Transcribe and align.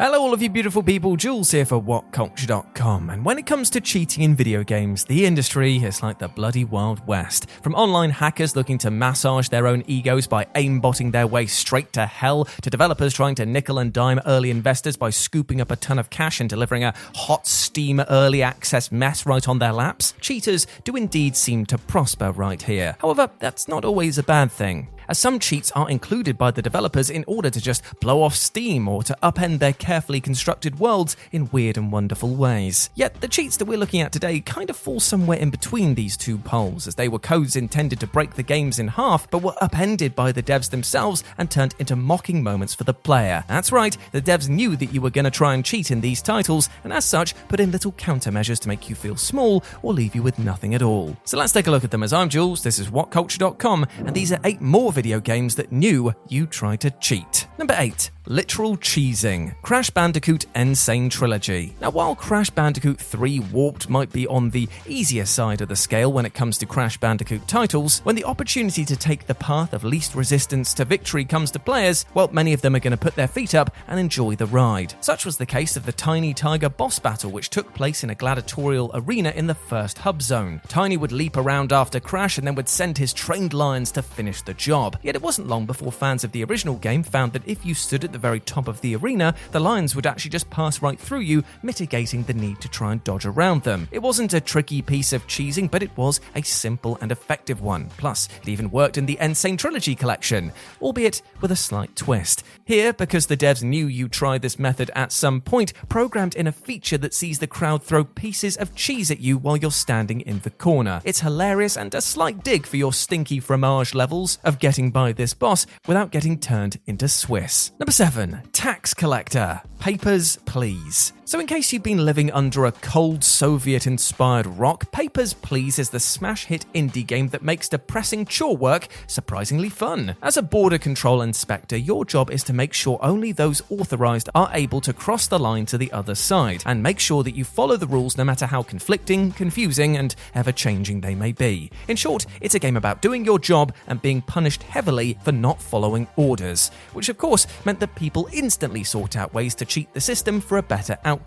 Hello, 0.00 0.20
all 0.20 0.32
of 0.32 0.40
you 0.40 0.48
beautiful 0.48 0.84
people. 0.84 1.16
Jules 1.16 1.50
here 1.50 1.64
for 1.64 1.82
WhatCulture.com. 1.82 3.10
And 3.10 3.24
when 3.24 3.36
it 3.36 3.46
comes 3.46 3.68
to 3.70 3.80
cheating 3.80 4.22
in 4.22 4.36
video 4.36 4.62
games, 4.62 5.04
the 5.04 5.26
industry 5.26 5.78
is 5.78 6.04
like 6.04 6.20
the 6.20 6.28
bloody 6.28 6.64
Wild 6.64 7.04
West. 7.08 7.50
From 7.64 7.74
online 7.74 8.10
hackers 8.10 8.54
looking 8.54 8.78
to 8.78 8.92
massage 8.92 9.48
their 9.48 9.66
own 9.66 9.82
egos 9.88 10.28
by 10.28 10.44
aimbotting 10.54 11.10
their 11.10 11.26
way 11.26 11.46
straight 11.46 11.92
to 11.94 12.06
hell, 12.06 12.44
to 12.62 12.70
developers 12.70 13.12
trying 13.12 13.34
to 13.34 13.44
nickel 13.44 13.80
and 13.80 13.92
dime 13.92 14.20
early 14.24 14.52
investors 14.52 14.96
by 14.96 15.10
scooping 15.10 15.60
up 15.60 15.72
a 15.72 15.76
ton 15.76 15.98
of 15.98 16.10
cash 16.10 16.38
and 16.38 16.48
delivering 16.48 16.84
a 16.84 16.94
hot 17.16 17.48
steam 17.48 17.98
early 18.08 18.40
access 18.40 18.92
mess 18.92 19.26
right 19.26 19.48
on 19.48 19.58
their 19.58 19.72
laps, 19.72 20.14
cheaters 20.20 20.68
do 20.84 20.94
indeed 20.94 21.34
seem 21.34 21.66
to 21.66 21.76
prosper 21.76 22.30
right 22.30 22.62
here. 22.62 22.94
However, 23.00 23.30
that's 23.40 23.66
not 23.66 23.84
always 23.84 24.16
a 24.16 24.22
bad 24.22 24.52
thing 24.52 24.90
as 25.08 25.18
some 25.18 25.38
cheats 25.38 25.72
are 25.72 25.90
included 25.90 26.38
by 26.38 26.50
the 26.50 26.62
developers 26.62 27.10
in 27.10 27.24
order 27.26 27.50
to 27.50 27.60
just 27.60 27.82
blow 28.00 28.22
off 28.22 28.34
steam 28.34 28.88
or 28.88 29.02
to 29.02 29.16
upend 29.22 29.58
their 29.58 29.72
carefully 29.72 30.20
constructed 30.20 30.78
worlds 30.78 31.16
in 31.32 31.50
weird 31.50 31.76
and 31.76 31.90
wonderful 31.90 32.34
ways. 32.34 32.90
Yet 32.94 33.20
the 33.20 33.28
cheats 33.28 33.56
that 33.56 33.64
we're 33.64 33.78
looking 33.78 34.00
at 34.00 34.12
today 34.12 34.40
kind 34.40 34.70
of 34.70 34.76
fall 34.76 35.00
somewhere 35.00 35.38
in 35.38 35.50
between 35.50 35.94
these 35.94 36.16
two 36.16 36.38
poles, 36.38 36.86
as 36.86 36.94
they 36.94 37.08
were 37.08 37.18
codes 37.18 37.56
intended 37.56 38.00
to 38.00 38.06
break 38.06 38.34
the 38.34 38.42
games 38.42 38.78
in 38.78 38.88
half, 38.88 39.30
but 39.30 39.42
were 39.42 39.54
upended 39.60 40.14
by 40.14 40.32
the 40.32 40.42
devs 40.42 40.70
themselves 40.70 41.24
and 41.36 41.50
turned 41.50 41.74
into 41.78 41.96
mocking 41.96 42.42
moments 42.42 42.74
for 42.74 42.84
the 42.84 42.94
player. 42.94 43.44
That's 43.48 43.72
right, 43.72 43.96
the 44.12 44.22
devs 44.22 44.48
knew 44.48 44.76
that 44.76 44.92
you 44.92 45.00
were 45.00 45.10
going 45.10 45.24
to 45.24 45.30
try 45.30 45.54
and 45.54 45.64
cheat 45.64 45.90
in 45.90 46.00
these 46.00 46.22
titles, 46.22 46.68
and 46.84 46.92
as 46.92 47.04
such, 47.04 47.34
put 47.48 47.60
in 47.60 47.70
little 47.70 47.92
countermeasures 47.92 48.60
to 48.60 48.68
make 48.68 48.88
you 48.88 48.94
feel 48.94 49.16
small 49.16 49.64
or 49.82 49.92
leave 49.92 50.14
you 50.14 50.22
with 50.22 50.38
nothing 50.38 50.74
at 50.74 50.82
all. 50.82 51.16
So 51.24 51.38
let's 51.38 51.52
take 51.52 51.66
a 51.66 51.70
look 51.70 51.84
at 51.84 51.90
them 51.90 52.02
as 52.02 52.12
I'm 52.12 52.28
Jules, 52.28 52.62
this 52.62 52.78
is 52.78 52.88
WhatCulture.com, 52.88 53.86
and 53.98 54.14
these 54.14 54.32
are 54.32 54.40
eight 54.44 54.60
more 54.60 54.92
video 54.98 55.20
games 55.20 55.54
that 55.54 55.70
knew 55.70 56.12
you 56.26 56.44
tried 56.44 56.80
to 56.80 56.90
cheat. 56.90 57.46
Number 57.56 57.76
8. 57.78 58.10
Literal 58.26 58.76
cheesing. 58.76 59.54
Crash 59.62 59.90
Bandicoot 59.90 60.44
N. 60.54 60.74
Sane 60.74 61.08
Trilogy. 61.08 61.74
Now, 61.80 61.90
while 61.90 62.14
Crash 62.14 62.50
Bandicoot 62.50 62.98
3 62.98 63.38
Warped 63.38 63.88
might 63.88 64.12
be 64.12 64.26
on 64.26 64.50
the 64.50 64.68
easier 64.86 65.24
side 65.24 65.60
of 65.60 65.68
the 65.68 65.76
scale 65.76 66.12
when 66.12 66.26
it 66.26 66.34
comes 66.34 66.58
to 66.58 66.66
Crash 66.66 66.98
Bandicoot 66.98 67.46
titles, 67.46 68.00
when 68.00 68.16
the 68.16 68.24
opportunity 68.24 68.84
to 68.84 68.96
take 68.96 69.26
the 69.26 69.34
path 69.34 69.72
of 69.72 69.82
least 69.82 70.14
resistance 70.14 70.74
to 70.74 70.84
victory 70.84 71.24
comes 71.24 71.50
to 71.52 71.58
players, 71.58 72.04
well, 72.12 72.28
many 72.32 72.52
of 72.52 72.60
them 72.60 72.74
are 72.74 72.80
going 72.80 72.90
to 72.90 72.98
put 72.98 73.14
their 73.14 73.28
feet 73.28 73.54
up 73.54 73.74
and 73.86 73.98
enjoy 73.98 74.34
the 74.34 74.46
ride. 74.46 74.94
Such 75.00 75.24
was 75.24 75.38
the 75.38 75.46
case 75.46 75.76
of 75.76 75.86
the 75.86 75.92
Tiny 75.92 76.34
Tiger 76.34 76.68
boss 76.68 76.98
battle, 76.98 77.30
which 77.30 77.50
took 77.50 77.72
place 77.72 78.04
in 78.04 78.10
a 78.10 78.14
gladiatorial 78.14 78.90
arena 78.92 79.30
in 79.30 79.46
the 79.46 79.54
first 79.54 79.96
hub 79.96 80.20
zone. 80.20 80.60
Tiny 80.68 80.98
would 80.98 81.12
leap 81.12 81.36
around 81.36 81.72
after 81.72 82.00
Crash 82.00 82.36
and 82.36 82.46
then 82.46 82.56
would 82.56 82.68
send 82.68 82.98
his 82.98 83.14
trained 83.14 83.54
lions 83.54 83.90
to 83.92 84.02
finish 84.02 84.42
the 84.42 84.54
job. 84.54 84.87
Yet 85.02 85.14
it 85.14 85.22
wasn't 85.22 85.48
long 85.48 85.66
before 85.66 85.92
fans 85.92 86.24
of 86.24 86.32
the 86.32 86.44
original 86.44 86.76
game 86.76 87.02
found 87.02 87.32
that 87.32 87.46
if 87.46 87.64
you 87.64 87.74
stood 87.74 88.04
at 88.04 88.12
the 88.12 88.18
very 88.18 88.40
top 88.40 88.68
of 88.68 88.80
the 88.80 88.96
arena, 88.96 89.34
the 89.52 89.60
lions 89.60 89.94
would 89.94 90.06
actually 90.06 90.30
just 90.30 90.50
pass 90.50 90.82
right 90.82 90.98
through 90.98 91.20
you, 91.20 91.42
mitigating 91.62 92.22
the 92.24 92.34
need 92.34 92.60
to 92.60 92.68
try 92.68 92.92
and 92.92 93.02
dodge 93.04 93.26
around 93.26 93.62
them. 93.62 93.88
It 93.90 94.00
wasn't 94.00 94.34
a 94.34 94.40
tricky 94.40 94.82
piece 94.82 95.12
of 95.12 95.26
cheesing, 95.26 95.70
but 95.70 95.82
it 95.82 95.96
was 95.96 96.20
a 96.34 96.42
simple 96.42 96.98
and 97.00 97.10
effective 97.12 97.60
one. 97.60 97.88
Plus, 97.96 98.28
it 98.42 98.48
even 98.48 98.70
worked 98.70 98.98
in 98.98 99.06
the 99.06 99.18
N. 99.18 99.34
Sane 99.34 99.56
Trilogy 99.56 99.94
collection, 99.94 100.52
albeit 100.80 101.22
with 101.40 101.50
a 101.50 101.56
slight 101.56 101.94
twist. 101.96 102.44
Here, 102.64 102.92
because 102.92 103.26
the 103.26 103.36
devs 103.36 103.62
knew 103.62 103.86
you 103.86 104.08
tried 104.08 104.42
this 104.42 104.58
method 104.58 104.90
at 104.94 105.12
some 105.12 105.40
point, 105.40 105.72
programmed 105.88 106.36
in 106.36 106.46
a 106.46 106.52
feature 106.52 106.98
that 106.98 107.14
sees 107.14 107.38
the 107.38 107.46
crowd 107.46 107.82
throw 107.82 108.04
pieces 108.04 108.56
of 108.56 108.74
cheese 108.74 109.10
at 109.10 109.20
you 109.20 109.38
while 109.38 109.56
you're 109.56 109.70
standing 109.70 110.20
in 110.20 110.40
the 110.40 110.50
corner. 110.50 111.00
It's 111.04 111.20
hilarious 111.20 111.76
and 111.76 111.94
a 111.94 112.00
slight 112.00 112.44
dig 112.44 112.66
for 112.66 112.76
your 112.76 112.92
stinky 112.92 113.40
fromage 113.40 113.94
levels 113.94 114.38
of 114.44 114.58
getting 114.58 114.77
by 114.86 115.12
this 115.12 115.34
boss 115.34 115.66
without 115.88 116.12
getting 116.12 116.38
turned 116.38 116.78
into 116.86 117.08
Swiss. 117.08 117.72
Number 117.80 117.92
7. 117.92 118.42
Tax 118.52 118.94
Collector. 118.94 119.60
Papers, 119.80 120.38
Please. 120.46 121.12
So, 121.28 121.38
in 121.38 121.46
case 121.46 121.74
you've 121.74 121.82
been 121.82 122.06
living 122.06 122.32
under 122.32 122.64
a 122.64 122.72
cold 122.72 123.22
Soviet 123.22 123.86
inspired 123.86 124.46
rock, 124.46 124.90
Papers, 124.92 125.34
Please 125.34 125.78
is 125.78 125.90
the 125.90 126.00
smash 126.00 126.46
hit 126.46 126.64
indie 126.72 127.06
game 127.06 127.28
that 127.28 127.42
makes 127.42 127.68
depressing 127.68 128.24
chore 128.24 128.56
work 128.56 128.88
surprisingly 129.08 129.68
fun. 129.68 130.16
As 130.22 130.38
a 130.38 130.42
border 130.42 130.78
control 130.78 131.20
inspector, 131.20 131.76
your 131.76 132.06
job 132.06 132.30
is 132.30 132.42
to 132.44 132.54
make 132.54 132.72
sure 132.72 132.98
only 133.02 133.32
those 133.32 133.60
authorized 133.68 134.30
are 134.34 134.48
able 134.54 134.80
to 134.80 134.94
cross 134.94 135.26
the 135.26 135.38
line 135.38 135.66
to 135.66 135.76
the 135.76 135.92
other 135.92 136.14
side, 136.14 136.62
and 136.64 136.82
make 136.82 136.98
sure 136.98 137.22
that 137.22 137.34
you 137.34 137.44
follow 137.44 137.76
the 137.76 137.86
rules 137.86 138.16
no 138.16 138.24
matter 138.24 138.46
how 138.46 138.62
conflicting, 138.62 139.30
confusing, 139.32 139.98
and 139.98 140.14
ever 140.34 140.50
changing 140.50 141.02
they 141.02 141.14
may 141.14 141.32
be. 141.32 141.70
In 141.88 141.96
short, 141.96 142.24
it's 142.40 142.54
a 142.54 142.58
game 142.58 142.78
about 142.78 143.02
doing 143.02 143.26
your 143.26 143.38
job 143.38 143.74
and 143.88 144.00
being 144.00 144.22
punished 144.22 144.62
heavily 144.62 145.18
for 145.24 145.32
not 145.32 145.60
following 145.60 146.06
orders, 146.16 146.70
which 146.94 147.10
of 147.10 147.18
course 147.18 147.46
meant 147.66 147.80
that 147.80 147.94
people 147.96 148.30
instantly 148.32 148.82
sought 148.82 149.14
out 149.14 149.34
ways 149.34 149.54
to 149.56 149.66
cheat 149.66 149.92
the 149.92 150.00
system 150.00 150.40
for 150.40 150.56
a 150.56 150.62
better 150.62 150.96
outcome. 151.04 151.17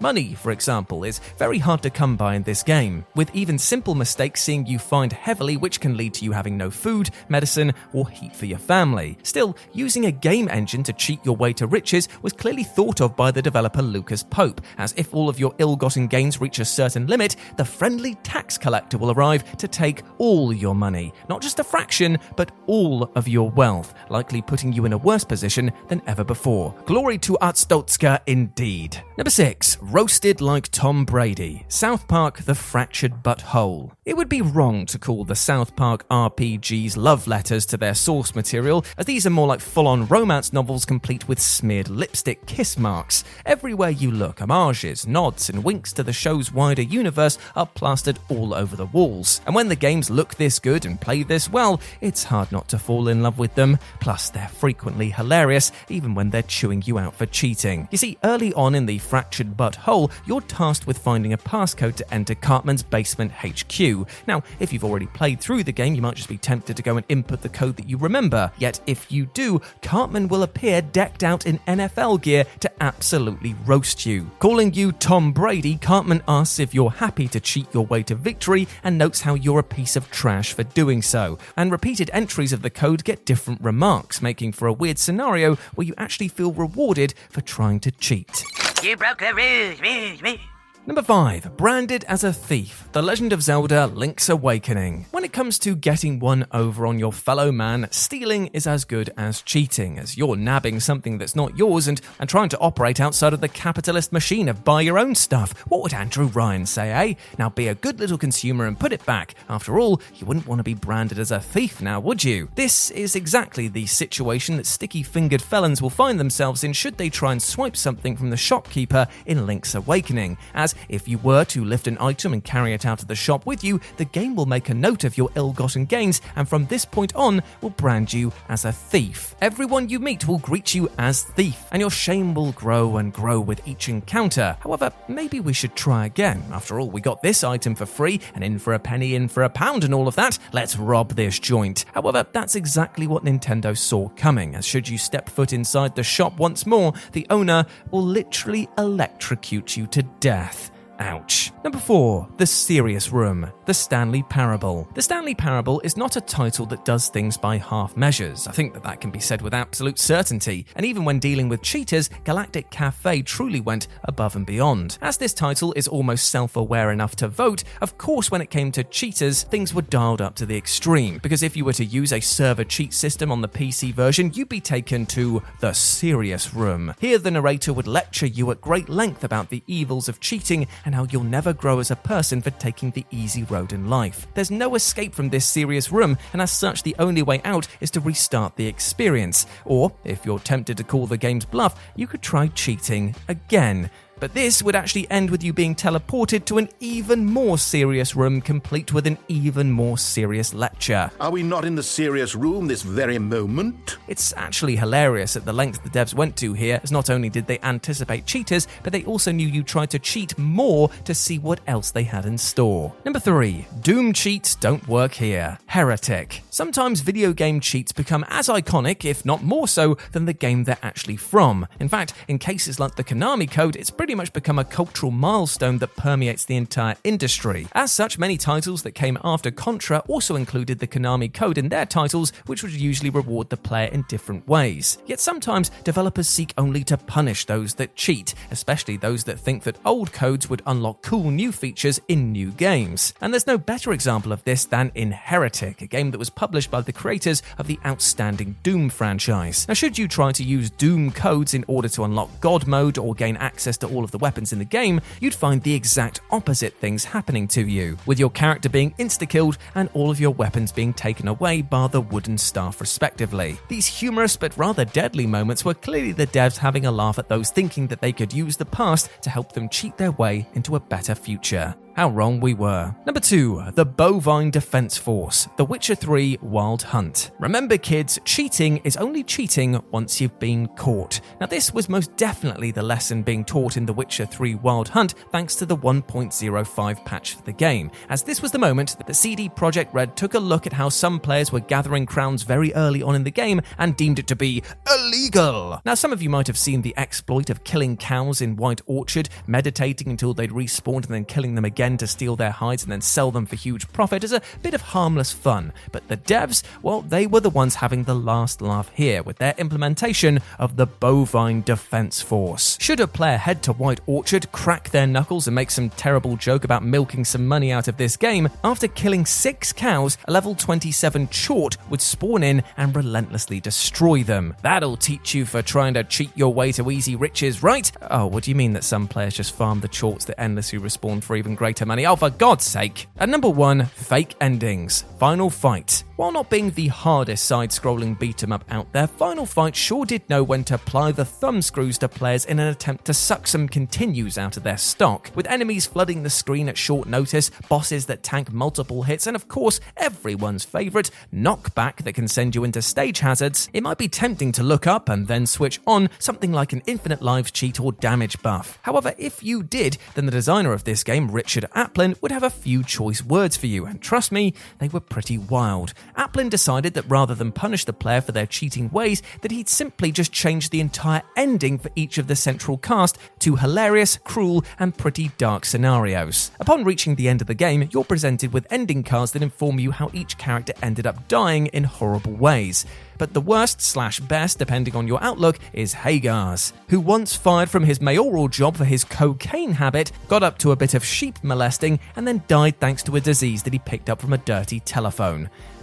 Money, 0.00 0.34
for 0.34 0.52
example, 0.52 1.04
is 1.04 1.20
very 1.36 1.58
hard 1.58 1.82
to 1.82 1.90
come 1.90 2.16
by 2.16 2.34
in 2.34 2.42
this 2.42 2.62
game, 2.62 3.04
with 3.14 3.34
even 3.34 3.58
simple 3.58 3.94
mistakes 3.94 4.42
seeing 4.42 4.66
you 4.66 4.78
fined 4.78 5.12
heavily, 5.12 5.56
which 5.56 5.80
can 5.80 5.96
lead 5.96 6.14
to 6.14 6.24
you 6.24 6.32
having 6.32 6.56
no 6.56 6.70
food, 6.70 7.10
medicine, 7.28 7.72
or 7.92 8.08
heat 8.08 8.34
for 8.34 8.46
your 8.46 8.58
family. 8.58 9.18
Still, 9.22 9.56
using 9.72 10.06
a 10.06 10.12
game 10.12 10.48
engine 10.48 10.82
to 10.84 10.92
cheat 10.92 11.24
your 11.24 11.36
way 11.36 11.52
to 11.54 11.66
riches 11.66 12.08
was 12.22 12.32
clearly 12.32 12.64
thought 12.64 13.00
of 13.00 13.16
by 13.16 13.30
the 13.30 13.42
developer 13.42 13.82
Lucas 13.82 14.22
Pope, 14.22 14.60
as 14.78 14.94
if 14.96 15.14
all 15.14 15.28
of 15.28 15.38
your 15.38 15.54
ill 15.58 15.76
gotten 15.76 16.06
gains 16.06 16.40
reach 16.40 16.58
a 16.58 16.64
certain 16.64 17.06
limit, 17.06 17.36
the 17.56 17.64
friendly 17.64 18.14
tax 18.16 18.56
collector 18.58 18.98
will 18.98 19.10
arrive 19.10 19.56
to 19.56 19.68
take 19.68 20.02
all 20.18 20.52
your 20.52 20.74
money, 20.74 21.12
not 21.28 21.42
just 21.42 21.58
a 21.58 21.64
fraction, 21.64 22.18
but 22.36 22.52
all 22.66 23.10
of 23.14 23.28
your 23.28 23.50
wealth, 23.50 23.94
likely 24.10 24.40
putting 24.42 24.72
you 24.72 24.84
in 24.84 24.92
a 24.92 24.98
worse 24.98 25.24
position 25.24 25.72
than 25.88 26.02
ever 26.06 26.24
before. 26.24 26.74
Glory 26.86 27.18
to 27.18 27.36
Arstotzka 27.40 28.20
indeed. 28.26 29.02
Number 29.16 29.30
6. 29.38 29.78
Roasted 29.80 30.40
like 30.40 30.66
Tom 30.72 31.04
Brady. 31.04 31.64
South 31.68 32.08
Park 32.08 32.42
The 32.42 32.56
Fractured 32.56 33.22
Butthole. 33.22 33.92
It 34.04 34.16
would 34.16 34.28
be 34.28 34.42
wrong 34.42 34.84
to 34.86 34.98
call 34.98 35.22
the 35.22 35.36
South 35.36 35.76
Park 35.76 36.08
RPGs 36.08 36.96
love 36.96 37.28
letters 37.28 37.64
to 37.66 37.76
their 37.76 37.94
source 37.94 38.34
material, 38.34 38.84
as 38.96 39.06
these 39.06 39.26
are 39.28 39.30
more 39.30 39.46
like 39.46 39.60
full 39.60 39.86
on 39.86 40.08
romance 40.08 40.52
novels 40.52 40.84
complete 40.84 41.28
with 41.28 41.38
smeared 41.38 41.88
lipstick 41.88 42.46
kiss 42.46 42.76
marks. 42.76 43.22
Everywhere 43.46 43.90
you 43.90 44.10
look, 44.10 44.40
homages, 44.40 45.06
nods, 45.06 45.48
and 45.50 45.62
winks 45.62 45.92
to 45.92 46.02
the 46.02 46.12
show's 46.12 46.50
wider 46.50 46.82
universe 46.82 47.38
are 47.54 47.66
plastered 47.66 48.18
all 48.28 48.52
over 48.52 48.74
the 48.74 48.86
walls. 48.86 49.40
And 49.46 49.54
when 49.54 49.68
the 49.68 49.76
games 49.76 50.10
look 50.10 50.34
this 50.34 50.58
good 50.58 50.84
and 50.84 51.00
play 51.00 51.22
this 51.22 51.48
well, 51.48 51.80
it's 52.00 52.24
hard 52.24 52.50
not 52.50 52.66
to 52.70 52.78
fall 52.78 53.06
in 53.06 53.22
love 53.22 53.38
with 53.38 53.54
them. 53.54 53.78
Plus, 54.00 54.30
they're 54.30 54.48
frequently 54.48 55.10
hilarious, 55.10 55.70
even 55.88 56.16
when 56.16 56.30
they're 56.30 56.42
chewing 56.42 56.82
you 56.84 56.98
out 56.98 57.14
for 57.14 57.26
cheating. 57.26 57.86
You 57.92 57.98
see, 57.98 58.18
early 58.24 58.52
on 58.54 58.74
in 58.74 58.86
the 58.86 58.98
Fractured 58.98 59.27
Butthole, 59.30 60.10
you're 60.26 60.40
tasked 60.40 60.86
with 60.86 60.98
finding 60.98 61.32
a 61.32 61.38
passcode 61.38 61.96
to 61.96 62.14
enter 62.14 62.34
Cartman's 62.34 62.82
basement 62.82 63.32
HQ. 63.32 64.06
Now, 64.26 64.42
if 64.60 64.72
you've 64.72 64.84
already 64.84 65.06
played 65.06 65.40
through 65.40 65.64
the 65.64 65.72
game, 65.72 65.94
you 65.94 66.02
might 66.02 66.16
just 66.16 66.28
be 66.28 66.38
tempted 66.38 66.76
to 66.76 66.82
go 66.82 66.96
and 66.96 67.06
input 67.08 67.42
the 67.42 67.48
code 67.48 67.76
that 67.76 67.88
you 67.88 67.98
remember. 67.98 68.50
Yet, 68.58 68.80
if 68.86 69.10
you 69.12 69.26
do, 69.26 69.60
Cartman 69.82 70.28
will 70.28 70.42
appear 70.42 70.82
decked 70.82 71.22
out 71.22 71.46
in 71.46 71.58
NFL 71.60 72.22
gear 72.22 72.44
to 72.60 72.70
absolutely 72.80 73.54
roast 73.64 74.06
you. 74.06 74.30
Calling 74.38 74.74
you 74.74 74.92
Tom 74.92 75.32
Brady, 75.32 75.76
Cartman 75.76 76.22
asks 76.26 76.58
if 76.58 76.74
you're 76.74 76.90
happy 76.90 77.28
to 77.28 77.40
cheat 77.40 77.72
your 77.72 77.86
way 77.86 78.02
to 78.04 78.14
victory 78.14 78.66
and 78.82 78.98
notes 78.98 79.20
how 79.20 79.34
you're 79.34 79.60
a 79.60 79.64
piece 79.64 79.96
of 79.96 80.10
trash 80.10 80.52
for 80.52 80.62
doing 80.62 81.02
so. 81.02 81.38
And 81.56 81.70
repeated 81.70 82.10
entries 82.12 82.52
of 82.52 82.62
the 82.62 82.70
code 82.70 83.04
get 83.04 83.24
different 83.24 83.60
remarks, 83.60 84.22
making 84.22 84.52
for 84.52 84.68
a 84.68 84.72
weird 84.72 84.98
scenario 84.98 85.56
where 85.74 85.86
you 85.86 85.94
actually 85.98 86.28
feel 86.28 86.52
rewarded 86.52 87.14
for 87.30 87.40
trying 87.40 87.80
to 87.80 87.90
cheat. 87.90 88.44
You 88.80 88.96
broke 88.96 89.18
the 89.18 89.34
rules, 89.34 89.80
rules, 89.80 90.22
rules. 90.22 90.57
Number 90.86 91.02
5. 91.02 91.58
Branded 91.58 92.06
as 92.08 92.24
a 92.24 92.32
thief. 92.32 92.88
The 92.92 93.02
Legend 93.02 93.34
of 93.34 93.42
Zelda 93.42 93.88
Link's 93.88 94.30
Awakening. 94.30 95.04
When 95.10 95.22
it 95.22 95.34
comes 95.34 95.58
to 95.58 95.76
getting 95.76 96.18
one 96.18 96.46
over 96.50 96.86
on 96.86 96.98
your 96.98 97.12
fellow 97.12 97.52
man, 97.52 97.88
stealing 97.90 98.46
is 98.54 98.66
as 98.66 98.86
good 98.86 99.10
as 99.18 99.42
cheating, 99.42 99.98
as 99.98 100.16
you're 100.16 100.34
nabbing 100.34 100.80
something 100.80 101.18
that's 101.18 101.36
not 101.36 101.58
yours 101.58 101.88
and, 101.88 102.00
and 102.18 102.30
trying 102.30 102.48
to 102.48 102.58
operate 102.58 103.00
outside 103.00 103.34
of 103.34 103.42
the 103.42 103.50
capitalist 103.50 104.12
machine 104.12 104.48
of 104.48 104.64
buy 104.64 104.80
your 104.80 104.98
own 104.98 105.14
stuff. 105.14 105.52
What 105.68 105.82
would 105.82 105.92
Andrew 105.92 106.24
Ryan 106.28 106.64
say, 106.64 106.90
eh? 106.90 107.14
Now 107.38 107.50
be 107.50 107.68
a 107.68 107.74
good 107.74 108.00
little 108.00 108.16
consumer 108.16 108.64
and 108.64 108.80
put 108.80 108.94
it 108.94 109.04
back. 109.04 109.34
After 109.50 109.78
all, 109.78 110.00
you 110.14 110.24
wouldn't 110.24 110.46
want 110.46 110.60
to 110.60 110.64
be 110.64 110.72
branded 110.72 111.18
as 111.18 111.30
a 111.30 111.38
thief 111.38 111.82
now, 111.82 112.00
would 112.00 112.24
you? 112.24 112.48
This 112.54 112.90
is 112.92 113.14
exactly 113.14 113.68
the 113.68 113.84
situation 113.84 114.56
that 114.56 114.64
sticky 114.64 115.02
fingered 115.02 115.42
felons 115.42 115.82
will 115.82 115.90
find 115.90 116.18
themselves 116.18 116.64
in 116.64 116.72
should 116.72 116.96
they 116.96 117.10
try 117.10 117.32
and 117.32 117.42
swipe 117.42 117.76
something 117.76 118.16
from 118.16 118.30
the 118.30 118.38
shopkeeper 118.38 119.06
in 119.26 119.44
Link's 119.46 119.74
Awakening, 119.74 120.38
as 120.54 120.67
if 120.88 121.08
you 121.08 121.18
were 121.18 121.44
to 121.46 121.64
lift 121.64 121.86
an 121.86 121.98
item 122.00 122.32
and 122.32 122.44
carry 122.44 122.72
it 122.74 122.86
out 122.86 123.02
of 123.02 123.08
the 123.08 123.14
shop 123.14 123.46
with 123.46 123.62
you, 123.62 123.80
the 123.96 124.04
game 124.04 124.34
will 124.34 124.46
make 124.46 124.68
a 124.68 124.74
note 124.74 125.04
of 125.04 125.16
your 125.16 125.30
ill 125.34 125.52
gotten 125.52 125.84
gains 125.84 126.20
and 126.36 126.48
from 126.48 126.66
this 126.66 126.84
point 126.84 127.14
on 127.14 127.42
will 127.60 127.70
brand 127.70 128.12
you 128.12 128.32
as 128.48 128.64
a 128.64 128.72
thief. 128.72 129.34
Everyone 129.40 129.88
you 129.88 130.00
meet 130.00 130.26
will 130.26 130.38
greet 130.38 130.74
you 130.74 130.90
as 130.98 131.22
thief, 131.22 131.64
and 131.70 131.80
your 131.80 131.90
shame 131.90 132.34
will 132.34 132.52
grow 132.52 132.96
and 132.96 133.12
grow 133.12 133.40
with 133.40 133.66
each 133.66 133.88
encounter. 133.88 134.56
However, 134.60 134.92
maybe 135.08 135.40
we 135.40 135.52
should 135.52 135.76
try 135.76 136.06
again. 136.06 136.42
After 136.52 136.80
all, 136.80 136.90
we 136.90 137.00
got 137.00 137.22
this 137.22 137.44
item 137.44 137.74
for 137.74 137.86
free, 137.86 138.20
and 138.34 138.42
in 138.42 138.58
for 138.58 138.74
a 138.74 138.78
penny, 138.78 139.14
in 139.14 139.28
for 139.28 139.44
a 139.44 139.48
pound, 139.48 139.84
and 139.84 139.94
all 139.94 140.08
of 140.08 140.16
that. 140.16 140.38
Let's 140.52 140.76
rob 140.76 141.14
this 141.14 141.38
joint. 141.38 141.84
However, 141.94 142.26
that's 142.32 142.56
exactly 142.56 143.06
what 143.06 143.24
Nintendo 143.24 143.76
saw 143.76 144.08
coming, 144.10 144.54
as 144.54 144.66
should 144.66 144.88
you 144.88 144.98
step 144.98 145.28
foot 145.28 145.52
inside 145.52 145.94
the 145.94 146.02
shop 146.02 146.38
once 146.38 146.66
more, 146.66 146.92
the 147.12 147.26
owner 147.30 147.64
will 147.90 148.04
literally 148.04 148.68
electrocute 148.76 149.76
you 149.76 149.86
to 149.88 150.02
death. 150.02 150.57
Ouch. 150.98 151.52
Number 151.62 151.78
4. 151.78 152.28
The 152.38 152.46
Serious 152.46 153.12
Room. 153.12 153.50
The 153.66 153.74
Stanley 153.74 154.22
Parable. 154.24 154.88
The 154.94 155.02
Stanley 155.02 155.34
Parable 155.34 155.80
is 155.80 155.96
not 155.96 156.16
a 156.16 156.20
title 156.20 156.66
that 156.66 156.84
does 156.84 157.08
things 157.08 157.36
by 157.36 157.58
half 157.58 157.96
measures. 157.96 158.46
I 158.46 158.52
think 158.52 158.74
that 158.74 158.82
that 158.82 159.00
can 159.00 159.10
be 159.10 159.20
said 159.20 159.42
with 159.42 159.54
absolute 159.54 159.98
certainty. 159.98 160.66
And 160.74 160.84
even 160.84 161.04
when 161.04 161.18
dealing 161.18 161.48
with 161.48 161.62
cheaters, 161.62 162.10
Galactic 162.24 162.70
Cafe 162.70 163.22
truly 163.22 163.60
went 163.60 163.88
above 164.04 164.34
and 164.34 164.46
beyond. 164.46 164.98
As 165.00 165.16
this 165.16 165.34
title 165.34 165.72
is 165.76 165.88
almost 165.88 166.30
self 166.30 166.56
aware 166.56 166.90
enough 166.90 167.16
to 167.16 167.28
vote, 167.28 167.64
of 167.80 167.98
course, 167.98 168.30
when 168.30 168.40
it 168.40 168.50
came 168.50 168.72
to 168.72 168.84
cheaters, 168.84 169.44
things 169.44 169.74
were 169.74 169.82
dialed 169.82 170.20
up 170.20 170.34
to 170.36 170.46
the 170.46 170.56
extreme. 170.56 171.18
Because 171.18 171.42
if 171.42 171.56
you 171.56 171.64
were 171.64 171.72
to 171.74 171.84
use 171.84 172.12
a 172.12 172.20
server 172.20 172.64
cheat 172.64 172.92
system 172.92 173.30
on 173.30 173.40
the 173.40 173.48
PC 173.48 173.94
version, 173.94 174.32
you'd 174.34 174.48
be 174.48 174.60
taken 174.60 175.06
to 175.06 175.42
the 175.60 175.72
Serious 175.72 176.54
Room. 176.54 176.94
Here, 177.00 177.18
the 177.18 177.30
narrator 177.30 177.72
would 177.72 177.86
lecture 177.86 178.26
you 178.26 178.50
at 178.50 178.60
great 178.60 178.88
length 178.88 179.22
about 179.22 179.50
the 179.50 179.62
evils 179.66 180.08
of 180.08 180.20
cheating 180.20 180.66
and 180.88 180.94
how 180.94 181.06
you'll 181.10 181.22
never 181.22 181.52
grow 181.52 181.80
as 181.80 181.90
a 181.90 181.96
person 181.96 182.40
for 182.40 182.48
taking 182.48 182.90
the 182.92 183.04
easy 183.10 183.42
road 183.42 183.74
in 183.74 183.90
life. 183.90 184.26
There's 184.32 184.50
no 184.50 184.74
escape 184.74 185.14
from 185.14 185.28
this 185.28 185.44
serious 185.44 185.92
room, 185.92 186.16
and 186.32 186.40
as 186.40 186.50
such, 186.50 186.82
the 186.82 186.96
only 186.98 187.20
way 187.20 187.42
out 187.44 187.68
is 187.82 187.90
to 187.90 188.00
restart 188.00 188.56
the 188.56 188.66
experience. 188.66 189.44
Or, 189.66 189.92
if 190.04 190.24
you're 190.24 190.38
tempted 190.38 190.78
to 190.78 190.84
call 190.84 191.06
the 191.06 191.18
game's 191.18 191.44
bluff, 191.44 191.78
you 191.94 192.06
could 192.06 192.22
try 192.22 192.46
cheating 192.46 193.14
again. 193.28 193.90
But 194.20 194.34
this 194.34 194.62
would 194.62 194.74
actually 194.74 195.10
end 195.10 195.30
with 195.30 195.42
you 195.42 195.52
being 195.52 195.74
teleported 195.74 196.44
to 196.46 196.58
an 196.58 196.68
even 196.80 197.24
more 197.24 197.58
serious 197.58 198.16
room, 198.16 198.40
complete 198.40 198.92
with 198.92 199.06
an 199.06 199.18
even 199.28 199.70
more 199.70 199.98
serious 199.98 200.52
lecture. 200.52 201.10
Are 201.20 201.30
we 201.30 201.42
not 201.42 201.64
in 201.64 201.74
the 201.74 201.82
serious 201.82 202.34
room 202.34 202.66
this 202.66 202.82
very 202.82 203.18
moment? 203.18 203.98
It's 204.08 204.32
actually 204.36 204.76
hilarious 204.76 205.36
at 205.36 205.44
the 205.44 205.52
length 205.52 205.82
the 205.82 205.90
devs 205.90 206.14
went 206.14 206.36
to 206.38 206.52
here, 206.52 206.80
as 206.82 206.92
not 206.92 207.10
only 207.10 207.28
did 207.28 207.46
they 207.46 207.58
anticipate 207.60 208.26
cheaters, 208.26 208.66
but 208.82 208.92
they 208.92 209.04
also 209.04 209.32
knew 209.32 209.46
you 209.46 209.62
tried 209.62 209.90
to 209.90 209.98
cheat 209.98 210.36
more 210.38 210.90
to 211.04 211.14
see 211.14 211.38
what 211.38 211.60
else 211.66 211.90
they 211.90 212.04
had 212.04 212.26
in 212.26 212.38
store. 212.38 212.94
Number 213.04 213.20
3. 213.20 213.66
Doom 213.80 214.12
cheats 214.12 214.54
don't 214.54 214.86
work 214.88 215.14
here. 215.14 215.58
Heretic. 215.66 216.42
Sometimes 216.50 217.00
video 217.00 217.32
game 217.32 217.60
cheats 217.60 217.92
become 217.92 218.24
as 218.28 218.48
iconic, 218.48 219.04
if 219.04 219.24
not 219.24 219.42
more 219.42 219.68
so, 219.68 219.96
than 220.12 220.24
the 220.24 220.32
game 220.32 220.64
they're 220.64 220.78
actually 220.82 221.16
from. 221.16 221.66
In 221.80 221.88
fact, 221.88 222.14
in 222.26 222.38
cases 222.38 222.80
like 222.80 222.96
the 222.96 223.04
Konami 223.04 223.50
Code, 223.50 223.76
it's 223.76 223.90
pretty 223.90 224.07
much 224.14 224.32
become 224.32 224.58
a 224.58 224.64
cultural 224.64 225.12
milestone 225.12 225.78
that 225.78 225.96
permeates 225.96 226.44
the 226.44 226.56
entire 226.56 226.96
industry. 227.04 227.66
As 227.72 227.92
such, 227.92 228.18
many 228.18 228.36
titles 228.36 228.82
that 228.82 228.92
came 228.92 229.18
after 229.24 229.50
Contra 229.50 229.98
also 230.08 230.36
included 230.36 230.78
the 230.78 230.86
Konami 230.86 231.32
Code 231.32 231.58
in 231.58 231.68
their 231.68 231.86
titles, 231.86 232.32
which 232.46 232.62
would 232.62 232.72
usually 232.72 233.10
reward 233.10 233.50
the 233.50 233.56
player 233.56 233.88
in 233.88 234.04
different 234.08 234.46
ways. 234.48 234.98
Yet 235.06 235.20
sometimes 235.20 235.70
developers 235.84 236.28
seek 236.28 236.54
only 236.58 236.84
to 236.84 236.96
punish 236.96 237.44
those 237.44 237.74
that 237.74 237.96
cheat, 237.96 238.34
especially 238.50 238.96
those 238.96 239.24
that 239.24 239.38
think 239.38 239.62
that 239.64 239.78
old 239.84 240.12
codes 240.12 240.48
would 240.48 240.62
unlock 240.66 241.02
cool 241.02 241.30
new 241.30 241.52
features 241.52 242.00
in 242.08 242.32
new 242.32 242.50
games. 242.50 243.14
And 243.20 243.32
there's 243.32 243.46
no 243.46 243.58
better 243.58 243.92
example 243.92 244.32
of 244.32 244.44
this 244.44 244.64
than 244.64 244.92
in 244.94 245.12
Heretic, 245.12 245.82
a 245.82 245.86
game 245.86 246.10
that 246.10 246.18
was 246.18 246.30
published 246.30 246.70
by 246.70 246.80
the 246.80 246.92
creators 246.92 247.42
of 247.58 247.66
the 247.66 247.78
outstanding 247.84 248.56
Doom 248.62 248.88
franchise. 248.90 249.66
Now, 249.68 249.74
should 249.74 249.98
you 249.98 250.08
try 250.08 250.32
to 250.32 250.44
use 250.44 250.70
Doom 250.70 251.10
codes 251.10 251.54
in 251.54 251.64
order 251.68 251.88
to 251.90 252.04
unlock 252.04 252.40
God 252.40 252.66
mode 252.66 252.98
or 252.98 253.14
gain 253.14 253.36
access 253.36 253.76
to 253.78 253.88
all 253.98 254.04
of 254.04 254.12
the 254.12 254.18
weapons 254.18 254.52
in 254.52 254.60
the 254.60 254.64
game, 254.64 255.00
you'd 255.20 255.34
find 255.34 255.60
the 255.60 255.74
exact 255.74 256.20
opposite 256.30 256.72
things 256.74 257.04
happening 257.04 257.48
to 257.48 257.66
you, 257.66 257.98
with 258.06 258.20
your 258.20 258.30
character 258.30 258.68
being 258.68 258.92
insta 258.92 259.28
killed 259.28 259.58
and 259.74 259.90
all 259.92 260.08
of 260.08 260.20
your 260.20 260.30
weapons 260.30 260.70
being 260.70 260.94
taken 260.94 261.26
away, 261.26 261.62
bar 261.62 261.88
the 261.88 262.00
wooden 262.00 262.38
staff, 262.38 262.80
respectively. 262.80 263.58
These 263.66 263.88
humorous 263.88 264.36
but 264.36 264.56
rather 264.56 264.84
deadly 264.84 265.26
moments 265.26 265.64
were 265.64 265.74
clearly 265.74 266.12
the 266.12 266.28
devs 266.28 266.58
having 266.58 266.86
a 266.86 266.92
laugh 266.92 267.18
at 267.18 267.28
those 267.28 267.50
thinking 267.50 267.88
that 267.88 268.00
they 268.00 268.12
could 268.12 268.32
use 268.32 268.56
the 268.56 268.64
past 268.64 269.10
to 269.22 269.30
help 269.30 269.50
them 269.50 269.68
cheat 269.68 269.96
their 269.96 270.12
way 270.12 270.46
into 270.54 270.76
a 270.76 270.80
better 270.80 271.16
future. 271.16 271.74
How 271.98 272.10
wrong 272.10 272.38
we 272.38 272.54
were. 272.54 272.94
Number 273.06 273.18
2. 273.18 273.72
The 273.74 273.84
Bovine 273.84 274.52
Defense 274.52 274.96
Force. 274.96 275.48
The 275.56 275.64
Witcher 275.64 275.96
3 275.96 276.38
Wild 276.42 276.82
Hunt. 276.82 277.32
Remember, 277.40 277.76
kids, 277.76 278.20
cheating 278.24 278.76
is 278.84 278.96
only 278.96 279.24
cheating 279.24 279.82
once 279.90 280.20
you've 280.20 280.38
been 280.38 280.68
caught. 280.76 281.20
Now, 281.40 281.48
this 281.48 281.74
was 281.74 281.88
most 281.88 282.14
definitely 282.14 282.70
the 282.70 282.84
lesson 282.84 283.24
being 283.24 283.44
taught 283.44 283.76
in 283.76 283.84
The 283.84 283.92
Witcher 283.92 284.26
3 284.26 284.54
Wild 284.54 284.90
Hunt 284.90 285.14
thanks 285.32 285.56
to 285.56 285.66
the 285.66 285.76
1.05 285.76 287.04
patch 287.04 287.34
for 287.34 287.42
the 287.42 287.52
game, 287.52 287.90
as 288.10 288.22
this 288.22 288.42
was 288.42 288.52
the 288.52 288.60
moment 288.60 288.96
that 288.96 289.08
the 289.08 289.12
CD 289.12 289.48
Projekt 289.48 289.92
Red 289.92 290.16
took 290.16 290.34
a 290.34 290.38
look 290.38 290.68
at 290.68 290.72
how 290.72 290.90
some 290.90 291.18
players 291.18 291.50
were 291.50 291.58
gathering 291.58 292.06
crowns 292.06 292.44
very 292.44 292.72
early 292.74 293.02
on 293.02 293.16
in 293.16 293.24
the 293.24 293.32
game 293.32 293.60
and 293.76 293.96
deemed 293.96 294.20
it 294.20 294.28
to 294.28 294.36
be 294.36 294.62
illegal. 294.88 295.80
Now, 295.84 295.94
some 295.94 296.12
of 296.12 296.22
you 296.22 296.30
might 296.30 296.46
have 296.46 296.56
seen 296.58 296.82
the 296.82 296.96
exploit 296.96 297.50
of 297.50 297.64
killing 297.64 297.96
cows 297.96 298.40
in 298.40 298.54
White 298.54 298.82
Orchard, 298.86 299.28
meditating 299.48 300.10
until 300.10 300.32
they'd 300.32 300.50
respawned 300.50 301.06
and 301.06 301.14
then 301.14 301.24
killing 301.24 301.56
them 301.56 301.64
again 301.64 301.87
to 301.96 302.06
steal 302.06 302.36
their 302.36 302.50
hides 302.50 302.82
and 302.82 302.92
then 302.92 303.00
sell 303.00 303.30
them 303.30 303.46
for 303.46 303.56
huge 303.56 303.90
profit 303.92 304.24
as 304.24 304.32
a 304.32 304.42
bit 304.62 304.74
of 304.74 304.82
harmless 304.82 305.32
fun. 305.32 305.72
But 305.90 306.08
the 306.08 306.16
devs, 306.16 306.62
well, 306.82 307.02
they 307.02 307.26
were 307.26 307.40
the 307.40 307.50
ones 307.50 307.76
having 307.76 308.04
the 308.04 308.14
last 308.14 308.60
laugh 308.60 308.90
here 308.94 309.22
with 309.22 309.38
their 309.38 309.54
implementation 309.58 310.40
of 310.58 310.76
the 310.76 310.86
Bovine 310.86 311.62
Defense 311.62 312.20
Force. 312.20 312.76
Should 312.80 313.00
a 313.00 313.06
player 313.06 313.38
head 313.38 313.62
to 313.64 313.72
White 313.72 314.00
Orchard, 314.06 314.52
crack 314.52 314.90
their 314.90 315.06
knuckles, 315.06 315.46
and 315.46 315.54
make 315.54 315.70
some 315.70 315.90
terrible 315.90 316.36
joke 316.36 316.64
about 316.64 316.84
milking 316.84 317.24
some 317.24 317.46
money 317.46 317.72
out 317.72 317.88
of 317.88 317.96
this 317.96 318.16
game, 318.16 318.48
after 318.64 318.88
killing 318.88 319.24
six 319.24 319.72
cows, 319.72 320.18
a 320.26 320.32
level 320.32 320.54
27 320.54 321.28
chort 321.28 321.76
would 321.90 322.00
spawn 322.00 322.42
in 322.42 322.62
and 322.76 322.94
relentlessly 322.94 323.60
destroy 323.60 324.22
them. 324.22 324.54
That'll 324.62 324.96
teach 324.96 325.34
you 325.34 325.44
for 325.44 325.62
trying 325.62 325.94
to 325.94 326.04
cheat 326.04 326.30
your 326.34 326.52
way 326.52 326.72
to 326.72 326.90
easy 326.90 327.16
riches, 327.16 327.62
right? 327.62 327.90
Oh, 328.10 328.26
what 328.26 328.44
do 328.44 328.50
you 328.50 328.54
mean 328.54 328.72
that 328.72 328.84
some 328.84 329.08
players 329.08 329.34
just 329.34 329.54
farm 329.54 329.80
the 329.80 329.88
chorts 329.88 330.24
that 330.26 330.40
endlessly 330.40 330.78
respawn 330.78 331.22
for 331.22 331.36
even 331.36 331.54
greater 331.54 331.77
money? 331.86 332.06
Oh, 332.06 332.16
for 332.16 332.30
God's 332.30 332.64
sake. 332.64 333.06
At 333.18 333.28
number 333.28 333.48
one, 333.48 333.84
fake 333.86 334.34
endings. 334.40 335.04
Final 335.18 335.50
Fight. 335.50 336.04
While 336.18 336.32
not 336.32 336.50
being 336.50 336.72
the 336.72 336.88
hardest 336.88 337.44
side 337.44 337.70
scrolling 337.70 338.18
beat 338.18 338.42
'em 338.42 338.50
up 338.50 338.64
out 338.72 338.92
there, 338.92 339.06
Final 339.06 339.46
Fight 339.46 339.76
sure 339.76 340.04
did 340.04 340.28
know 340.28 340.42
when 340.42 340.64
to 340.64 340.74
apply 340.74 341.12
the 341.12 341.24
thumb 341.24 341.62
screws 341.62 341.96
to 341.98 342.08
players 342.08 342.44
in 342.44 342.58
an 342.58 342.66
attempt 342.66 343.04
to 343.04 343.14
suck 343.14 343.46
some 343.46 343.68
continues 343.68 344.36
out 344.36 344.56
of 344.56 344.64
their 344.64 344.78
stock. 344.78 345.30
With 345.36 345.46
enemies 345.46 345.86
flooding 345.86 346.24
the 346.24 346.28
screen 346.28 346.68
at 346.68 346.76
short 346.76 347.06
notice, 347.06 347.52
bosses 347.68 348.06
that 348.06 348.24
tank 348.24 348.52
multiple 348.52 349.04
hits, 349.04 349.28
and 349.28 349.36
of 349.36 349.46
course, 349.46 349.78
everyone's 349.96 350.64
favourite, 350.64 351.12
knockback 351.32 352.02
that 352.02 352.14
can 352.14 352.26
send 352.26 352.56
you 352.56 352.64
into 352.64 352.82
stage 352.82 353.20
hazards, 353.20 353.68
it 353.72 353.84
might 353.84 353.98
be 353.98 354.08
tempting 354.08 354.50
to 354.50 354.64
look 354.64 354.88
up 354.88 355.08
and 355.08 355.28
then 355.28 355.46
switch 355.46 355.80
on 355.86 356.10
something 356.18 356.50
like 356.50 356.72
an 356.72 356.82
infinite 356.88 357.22
lives 357.22 357.52
cheat 357.52 357.78
or 357.78 357.92
damage 357.92 358.42
buff. 358.42 358.80
However, 358.82 359.14
if 359.18 359.44
you 359.44 359.62
did, 359.62 359.98
then 360.16 360.26
the 360.26 360.32
designer 360.32 360.72
of 360.72 360.82
this 360.82 361.04
game, 361.04 361.30
Richard 361.30 361.66
Applin, 361.76 362.20
would 362.20 362.32
have 362.32 362.42
a 362.42 362.50
few 362.50 362.82
choice 362.82 363.22
words 363.22 363.56
for 363.56 363.68
you, 363.68 363.86
and 363.86 364.02
trust 364.02 364.32
me, 364.32 364.52
they 364.80 364.88
were 364.88 364.98
pretty 364.98 365.38
wild. 365.38 365.94
Applin 366.16 366.50
decided 366.50 366.94
that 366.94 367.08
rather 367.08 367.34
than 367.34 367.52
punish 367.52 367.84
the 367.84 367.92
player 367.92 368.20
for 368.20 368.32
their 368.32 368.46
cheating 368.46 368.90
ways, 368.90 369.22
that 369.42 369.50
he'd 369.50 369.68
simply 369.68 370.12
just 370.12 370.32
change 370.32 370.70
the 370.70 370.80
entire 370.80 371.22
ending 371.36 371.78
for 371.78 371.90
each 371.96 372.18
of 372.18 372.26
the 372.26 372.36
central 372.36 372.78
cast 372.78 373.18
to 373.40 373.56
hilarious, 373.56 374.18
cruel, 374.24 374.64
and 374.78 374.96
pretty 374.96 375.30
dark 375.38 375.64
scenarios. 375.64 376.50
Upon 376.60 376.84
reaching 376.84 377.14
the 377.14 377.28
end 377.28 377.40
of 377.40 377.46
the 377.46 377.54
game, 377.54 377.88
you're 377.92 378.04
presented 378.04 378.52
with 378.52 378.66
ending 378.70 379.02
cards 379.02 379.32
that 379.32 379.42
inform 379.42 379.78
you 379.78 379.90
how 379.90 380.10
each 380.12 380.38
character 380.38 380.72
ended 380.82 381.06
up 381.06 381.28
dying 381.28 381.66
in 381.66 381.84
horrible 381.84 382.32
ways 382.32 382.84
but 383.18 383.34
the 383.34 383.40
worst 383.40 383.82
slash 383.82 384.20
best, 384.20 384.58
depending 384.58 384.96
on 384.96 385.08
your 385.08 385.22
outlook, 385.22 385.58
is 385.72 385.92
Haggar's, 385.92 386.72
who 386.88 387.00
once 387.00 387.34
fired 387.34 387.68
from 387.68 387.84
his 387.84 388.00
mayoral 388.00 388.48
job 388.48 388.76
for 388.76 388.84
his 388.84 389.04
cocaine 389.04 389.72
habit, 389.72 390.12
got 390.28 390.42
up 390.42 390.56
to 390.58 390.72
a 390.72 390.76
bit 390.76 390.94
of 390.94 391.04
sheep 391.04 391.38
molesting, 391.42 391.98
and 392.16 392.26
then 392.26 392.44
died 392.48 392.78
thanks 392.78 393.02
to 393.02 393.16
a 393.16 393.20
disease 393.20 393.64
that 393.64 393.72
he 393.72 393.78
picked 393.80 394.08
up 394.08 394.20
from 394.20 394.32
a 394.32 394.38
dirty 394.38 394.80
telephone. 394.80 395.50